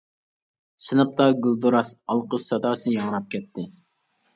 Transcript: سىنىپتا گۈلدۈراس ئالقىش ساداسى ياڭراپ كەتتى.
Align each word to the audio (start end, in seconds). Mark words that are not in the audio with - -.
سىنىپتا 0.85 1.29
گۈلدۈراس 1.47 1.95
ئالقىش 2.01 2.49
ساداسى 2.51 2.99
ياڭراپ 2.99 3.33
كەتتى. 3.37 3.73